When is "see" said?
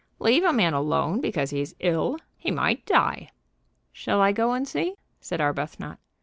4.67-4.95